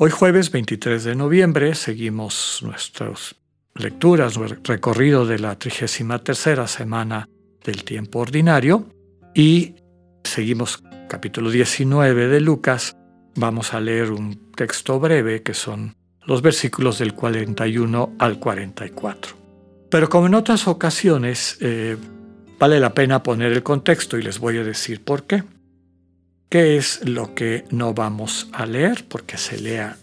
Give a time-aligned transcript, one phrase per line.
[0.00, 3.34] Hoy jueves 23 de noviembre seguimos nuestras
[3.74, 7.28] lecturas, recorrido de la 33 semana
[7.64, 8.86] del tiempo ordinario
[9.34, 9.74] y
[10.22, 12.96] seguimos capítulo 19 de Lucas.
[13.34, 19.36] Vamos a leer un texto breve que son los versículos del 41 al 44.
[19.90, 21.96] Pero como en otras ocasiones, eh,
[22.58, 25.44] Vale la pena poner el contexto y les voy a decir por qué.
[26.48, 29.04] ¿Qué es lo que no vamos a leer?
[29.06, 29.98] Porque se, lea,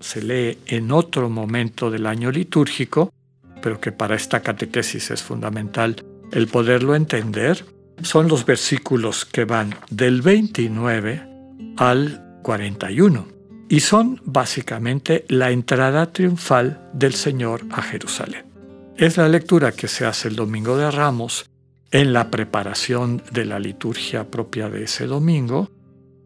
[0.00, 3.12] se lee en otro momento del año litúrgico,
[3.60, 7.66] pero que para esta catequesis es fundamental el poderlo entender.
[8.00, 11.22] Son los versículos que van del 29
[11.76, 13.28] al 41
[13.68, 18.46] y son básicamente la entrada triunfal del Señor a Jerusalén.
[18.96, 21.44] Es la lectura que se hace el domingo de Ramos
[21.90, 25.70] en la preparación de la liturgia propia de ese domingo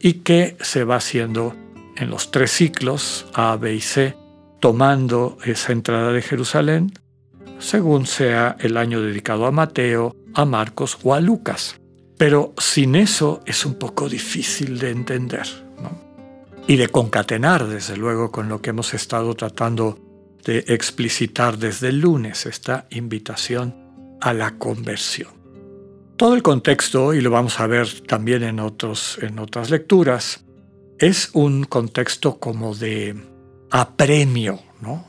[0.01, 1.55] y que se va haciendo
[1.97, 4.17] en los tres ciclos A, B y C,
[4.61, 6.93] tomando esa entrada de Jerusalén
[7.59, 11.77] según sea el año dedicado a Mateo, a Marcos o a Lucas.
[12.17, 15.47] Pero sin eso es un poco difícil de entender
[16.67, 19.99] y de concatenar, desde luego, con lo que hemos estado tratando
[20.45, 23.75] de explicitar desde el lunes, esta invitación
[24.21, 25.38] a la conversión.
[26.19, 30.45] Todo el contexto, y lo vamos a ver también en, otros, en otras lecturas,
[30.99, 33.15] es un contexto como de
[33.71, 35.07] apremio, ¿no?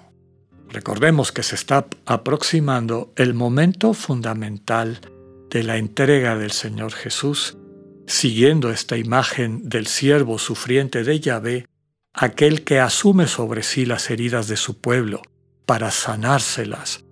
[0.69, 5.01] Recordemos que se está aproximando el momento fundamental
[5.49, 7.57] de la entrega del Señor Jesús,
[8.05, 11.65] siguiendo esta imagen del siervo sufriente de Yahvé,
[12.13, 15.23] aquel que asume sobre sí las heridas de su pueblo
[15.65, 17.03] para sanárselas.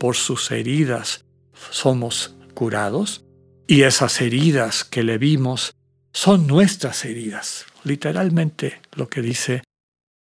[0.00, 1.24] Por sus heridas
[1.70, 3.23] somos curados
[3.66, 5.74] y esas heridas que le vimos
[6.12, 7.66] son nuestras heridas.
[7.82, 9.62] Literalmente lo que dice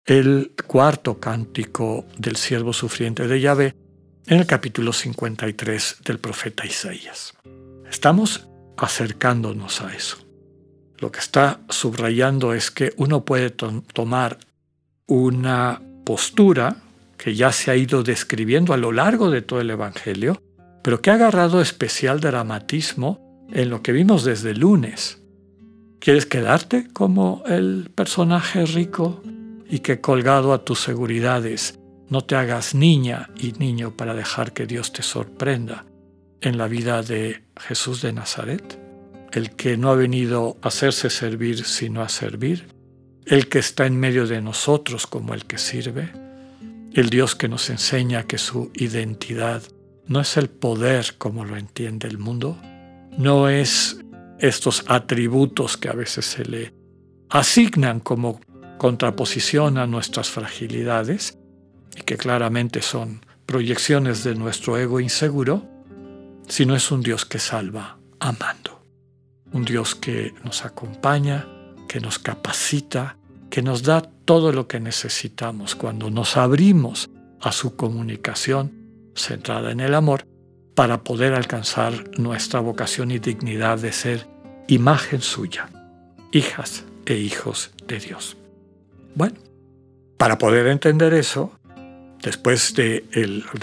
[0.06, 3.76] el cuarto cántico del siervo sufriente de Yahvé
[4.28, 7.34] en el capítulo 53 del profeta Isaías.
[7.90, 8.48] Estamos
[8.78, 10.18] acercándonos a eso.
[10.98, 14.38] Lo que está subrayando es que uno puede tomar
[15.08, 16.78] una postura
[17.18, 20.42] que ya se ha ido describiendo a lo largo de todo el Evangelio,
[20.84, 25.22] pero que ha agarrado especial dramatismo en lo que vimos desde el lunes.
[26.00, 29.22] ¿Quieres quedarte como el personaje rico
[29.70, 31.80] y que colgado a tus seguridades
[32.10, 35.86] no te hagas niña y niño para dejar que Dios te sorprenda
[36.42, 38.80] en la vida de Jesús de Nazaret?
[39.32, 42.68] El que no ha venido a hacerse servir sino a servir,
[43.26, 46.12] el que está en medio de nosotros como el que sirve,
[46.94, 49.62] el Dios que nos enseña que su identidad
[50.08, 52.58] no es el poder como lo entiende el mundo,
[53.18, 54.00] no es
[54.40, 56.74] estos atributos que a veces se le
[57.30, 58.42] asignan como
[58.78, 61.38] contraposición a nuestras fragilidades
[61.96, 65.64] y que claramente son proyecciones de nuestro ego inseguro,
[66.48, 68.84] sino es un Dios que salva amando,
[69.52, 71.48] un Dios que nos acompaña,
[71.88, 73.18] que nos capacita,
[73.50, 77.10] que nos da todo lo que necesitamos cuando nos abrimos
[77.42, 78.72] a su comunicación
[79.14, 80.26] centrada en el amor
[80.76, 84.28] para poder alcanzar nuestra vocación y dignidad de ser
[84.68, 85.70] imagen suya,
[86.32, 88.38] hijas e hijos de Dios.
[89.16, 89.36] Bueno,
[90.18, 91.52] para poder entender eso,
[92.22, 93.04] después de,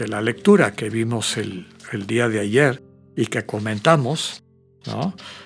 [0.07, 1.67] la lectura que vimos el,
[2.07, 2.83] día de ayer
[3.17, 4.43] y que comentamos,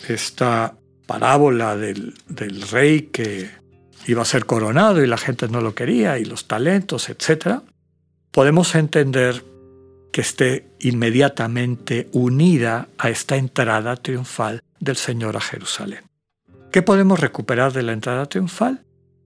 [0.09, 3.51] esta parábola del, del rey que
[4.07, 7.61] iba a ser coronado y la gente no lo quería y los talentos, etc.,
[8.31, 9.45] podemos entender
[10.13, 16.05] que esté inmediatamente unida a esta entrada triunfal del Señor a Jerusalén.
[16.71, 18.85] ¿Qué podemos recuperar de la entrada triunfal?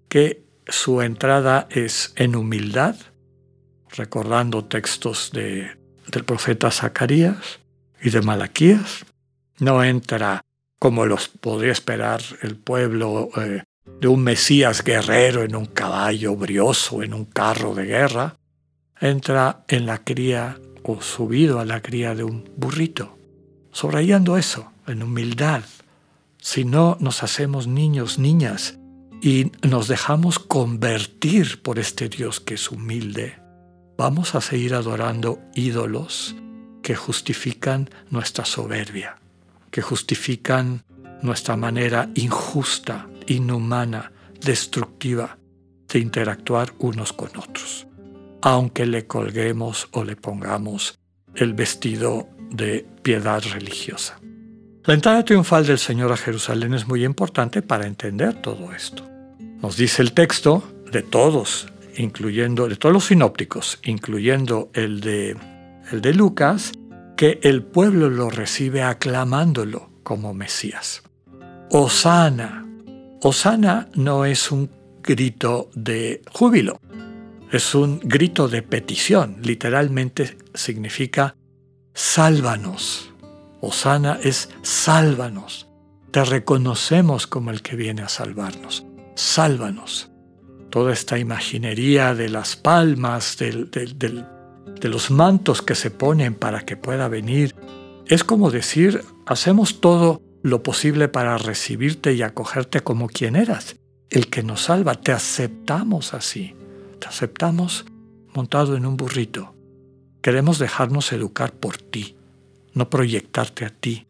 [0.08, 2.96] Que su entrada es en humildad,
[3.96, 5.76] recordando textos de,
[6.10, 7.60] del profeta Zacarías
[8.00, 9.04] y de Malaquías.
[9.58, 10.42] No entra
[10.78, 13.62] como los podría esperar el pueblo eh,
[14.00, 18.36] de un Mesías guerrero en un caballo brioso, en un carro de guerra.
[19.00, 23.18] Entra en la cría o subido a la cría de un burrito,
[23.72, 25.62] subrayando eso, en humildad.
[26.38, 28.78] Si no nos hacemos niños, niñas,
[29.20, 33.38] y nos dejamos convertir por este Dios que es humilde,
[33.96, 36.36] vamos a seguir adorando ídolos
[36.82, 39.16] que justifican nuestra soberbia,
[39.70, 40.84] que justifican
[41.22, 45.38] nuestra manera injusta, inhumana, destructiva
[45.88, 47.85] de interactuar unos con otros,
[48.46, 51.00] aunque le colguemos o le pongamos
[51.34, 54.20] el vestido de piedad religiosa.
[54.84, 59.04] La entrada triunfal del Señor a Jerusalén es muy importante para entender todo esto.
[59.60, 60.62] Nos dice el texto
[60.92, 61.66] de todos,
[61.96, 65.36] incluyendo de todos los sinópticos, incluyendo el de
[65.90, 66.70] el de Lucas,
[67.16, 71.02] que el pueblo lo recibe aclamándolo como Mesías.
[71.72, 72.64] Osana.
[73.22, 74.70] Osana no es un
[75.02, 76.80] grito de júbilo,
[77.52, 79.38] es un grito de petición.
[79.42, 81.36] Literalmente significa
[81.94, 83.12] sálvanos.
[83.60, 85.68] Osana es sálvanos.
[86.10, 88.84] Te reconocemos como el que viene a salvarnos.
[89.14, 90.10] Sálvanos.
[90.70, 97.08] Toda esta imaginería de las palmas, de los mantos que se ponen para que pueda
[97.08, 97.54] venir,
[98.06, 103.76] es como decir, hacemos todo lo posible para recibirte y acogerte como quien eras,
[104.10, 104.94] el que nos salva.
[104.94, 106.54] Te aceptamos así.
[107.06, 107.86] Aceptamos
[108.34, 109.54] montado en un burrito.
[110.20, 112.16] Queremos dejarnos educar por ti
[112.76, 114.06] no proyectarte a ti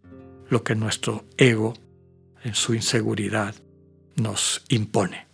[0.50, 1.74] lo que nuestro ego,
[2.42, 3.54] en su inseguridad,
[4.16, 5.26] nos impone.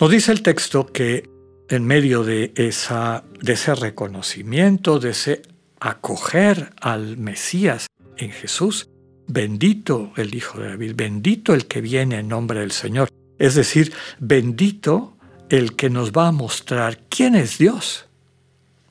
[0.00, 1.28] Nos dice el texto que
[1.68, 5.42] en medio de, esa, de ese reconocimiento, de ese
[5.80, 8.88] acoger al Mesías en Jesús,
[9.28, 13.08] bendito el Hijo de David, bendito el que viene en nombre del Señor.
[13.38, 15.18] Es decir, bendito
[15.50, 18.06] el que nos va a mostrar quién es Dios,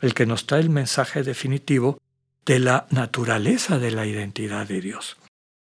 [0.02, 1.98] el que nos trae el mensaje definitivo
[2.46, 5.18] de la naturaleza de la identidad de Dios.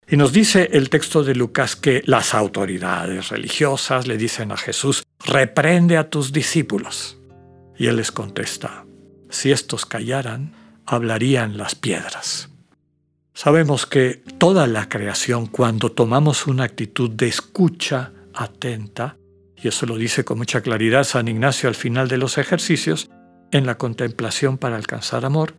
[0.06, 5.02] Y nos dice el texto de Lucas que las autoridades religiosas le dicen a Jesús,
[5.24, 7.18] reprende a tus discípulos.
[7.76, 8.84] Y él les contesta,
[9.30, 10.54] si estos callaran,
[10.86, 12.50] hablarían las piedras.
[13.32, 19.16] Sabemos que toda la creación, cuando tomamos una actitud de escucha atenta,
[19.64, 23.08] y eso lo dice con mucha claridad San Ignacio al final de los ejercicios,
[23.50, 25.54] en la contemplación para alcanzar amor,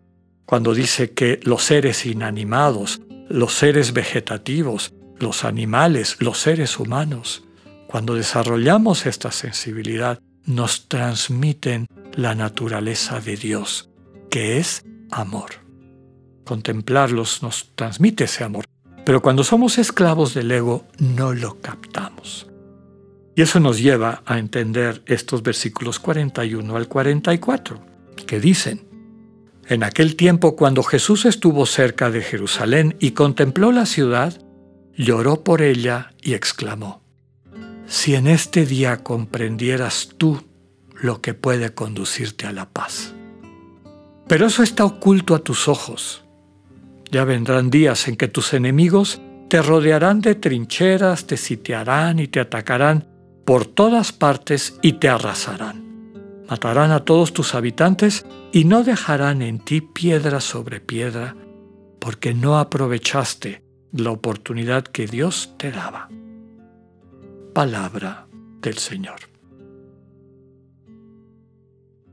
[0.46, 7.46] cuando dice que los seres inanimados, los seres vegetativos, los animales, los seres humanos,
[7.88, 13.90] cuando desarrollamos esta sensibilidad, nos transmiten la naturaleza de Dios,
[14.30, 15.50] que es amor.
[16.44, 18.66] Contemplarlos nos transmite ese amor,
[19.04, 22.48] pero cuando somos esclavos del ego no lo captamos.
[23.36, 27.80] Y eso nos lleva a entender estos versículos 41 al 44,
[28.26, 28.88] que dicen,
[29.68, 34.40] en aquel tiempo, cuando Jesús estuvo cerca de Jerusalén y contempló la ciudad,
[34.96, 37.02] lloró por ella y exclamó,
[37.88, 40.44] Si en este día comprendieras tú
[40.94, 43.14] lo que puede conducirte a la paz.
[44.28, 46.24] Pero eso está oculto a tus ojos.
[47.12, 52.40] Ya vendrán días en que tus enemigos te rodearán de trincheras, te sitiarán y te
[52.40, 53.15] atacarán
[53.46, 55.86] por todas partes y te arrasarán
[56.50, 61.36] matarán a todos tus habitantes y no dejarán en ti piedra sobre piedra,
[62.00, 66.10] porque no aprovechaste la oportunidad que Dios te daba.
[67.54, 68.28] Palabra
[68.62, 69.20] del Señor.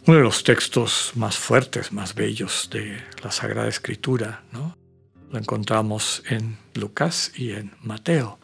[0.05, 4.77] Uno de los textos más fuertes, más bellos de la Sagrada Escritura, ¿no?
[5.31, 8.39] Lo encontramos en Lucas y en Mateo.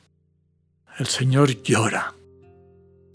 [0.98, 2.17] El Señor llora.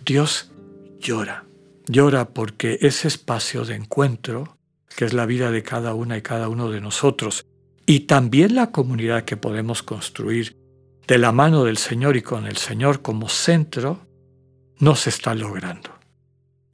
[0.06, 0.52] Dios
[1.00, 1.46] llora.
[1.86, 4.58] Llora porque ese espacio de encuentro,
[4.96, 7.46] que es la vida de cada una y cada uno de nosotros,
[7.86, 10.58] y también la comunidad que podemos construir
[11.08, 14.06] de la mano del Señor y con el Señor como centro,
[14.80, 15.90] no se está logrando.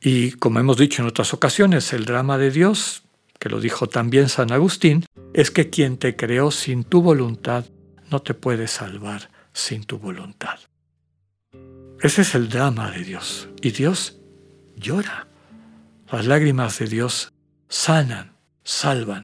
[0.02, 3.04] Y como hemos dicho en otras ocasiones, el drama de Dios,
[3.40, 7.66] que lo dijo también San Agustín, es que quien te creó sin tu voluntad
[8.10, 10.60] no te puede salvar sin tu voluntad.
[12.02, 13.50] Ese es el drama de Dios.
[13.62, 14.20] Y Dios
[14.78, 15.28] llora.
[16.10, 17.34] Las lágrimas de Dios
[17.68, 19.24] sanan, salvan.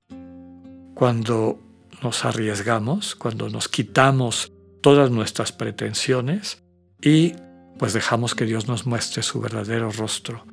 [0.94, 1.60] Cuando
[2.04, 4.52] nos arriesgamos, cuando nos quitamos
[4.82, 6.64] todas nuestras pretensiones
[7.02, 7.34] y
[7.80, 10.46] pues dejamos que Dios nos muestre su verdadero rostro.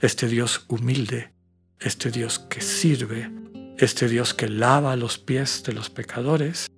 [0.00, 1.34] Este Dios humilde,
[1.78, 3.30] este Dios que sirve,
[3.76, 6.68] este Dios que lava los pies de los pecadores,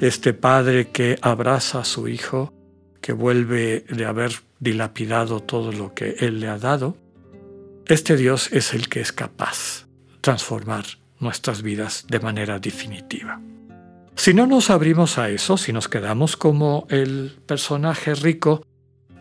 [0.00, 2.52] este Padre que abraza a su Hijo,
[3.00, 6.96] que vuelve de haber dilapidado todo lo que Él le ha dado,
[7.86, 10.84] este Dios es el que es capaz de transformar
[11.18, 13.40] nuestras vidas de manera definitiva.
[14.14, 18.62] Si no nos abrimos a eso, si nos quedamos como el personaje rico,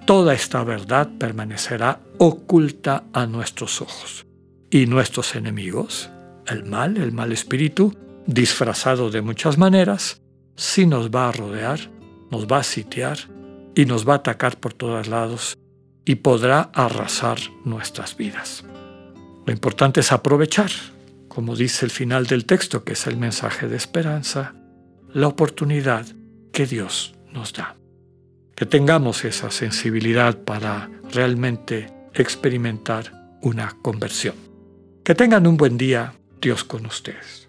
[0.06, 4.26] toda esta verdad permanecerá oculta a nuestros ojos.
[4.70, 6.10] Y nuestros enemigos,
[6.48, 7.96] el mal, el mal espíritu,
[8.26, 10.22] disfrazado de muchas maneras,
[10.56, 11.80] sí nos va a rodear,
[12.30, 13.18] nos va a sitiar
[13.80, 15.58] y nos va a atacar por todos lados
[16.04, 18.66] y podrá arrasar nuestras vidas.
[19.46, 20.70] Lo importante es aprovechar,
[21.30, 24.54] como dice el final del texto, que es el mensaje de esperanza,
[25.14, 26.06] la oportunidad
[26.52, 27.78] que Dios nos da.
[28.54, 34.36] Que tengamos esa sensibilidad para realmente experimentar una conversión.
[35.06, 37.49] Que tengan un buen día, Dios con ustedes.